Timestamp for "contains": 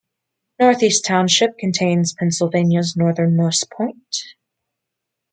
1.59-2.13